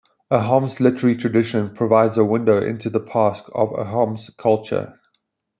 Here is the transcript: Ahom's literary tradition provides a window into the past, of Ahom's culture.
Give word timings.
Ahom's 0.31 0.79
literary 0.79 1.15
tradition 1.15 1.75
provides 1.75 2.17
a 2.17 2.25
window 2.25 2.59
into 2.59 2.89
the 2.89 2.99
past, 2.99 3.43
of 3.53 3.69
Ahom's 3.73 4.31
culture. 4.35 4.99